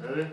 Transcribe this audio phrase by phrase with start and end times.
[0.00, 0.28] Ready?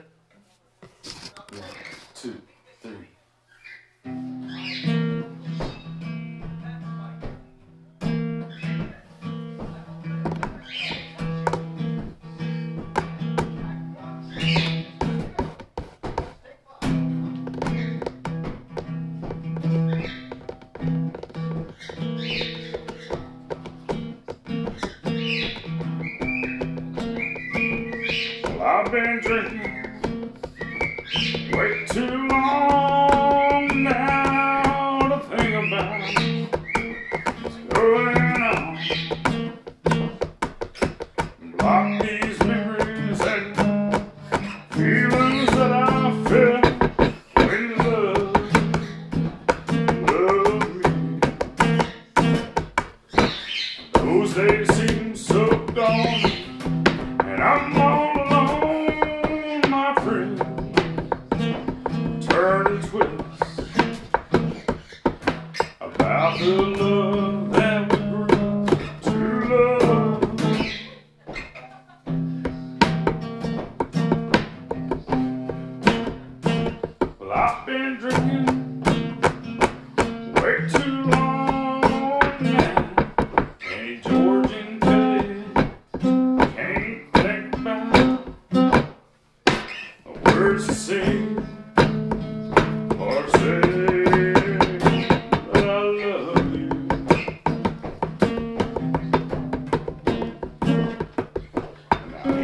[28.88, 30.32] I've been drinking
[31.52, 35.92] way too long now to think about
[37.44, 39.27] what's going on.
[65.80, 68.66] about the love that we bring
[69.04, 69.12] to
[69.50, 70.24] love.
[77.20, 78.47] Well, I've been drinking.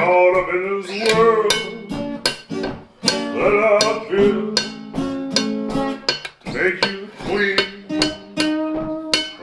[0.00, 1.52] caught up in this world.
[3.36, 7.60] That I feel to make you queen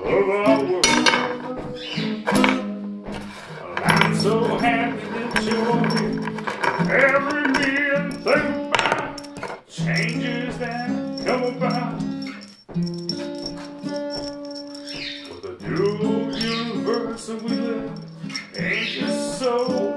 [0.04, 0.88] of our world.
[3.84, 6.22] I'm so happy that you're here.
[7.06, 10.88] Every meal thing about changes that
[11.26, 12.02] come about
[15.30, 17.92] With a new universe that we live
[18.56, 19.97] Ain't just so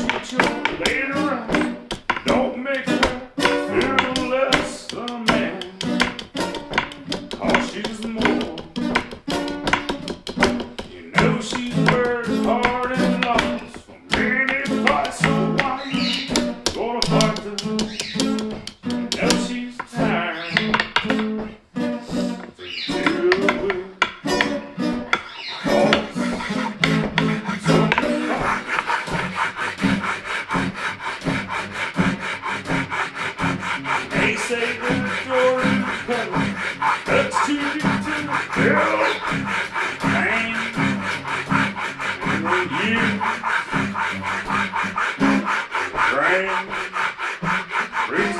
[0.85, 1.60] Later on.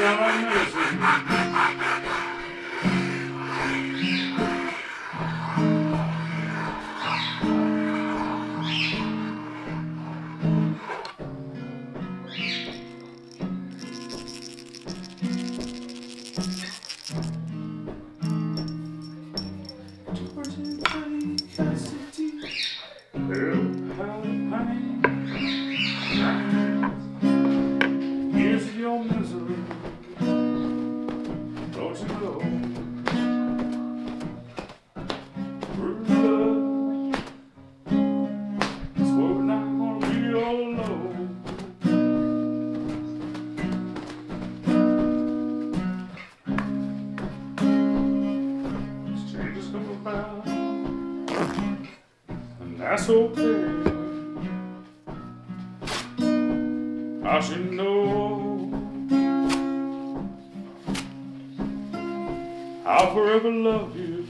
[0.02, 0.56] 邪魔になる
[1.36, 1.41] し。
[52.82, 53.92] That's okay.
[57.24, 58.70] I should know
[62.86, 64.26] I'll forever love you.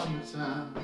[0.00, 0.79] Summertime,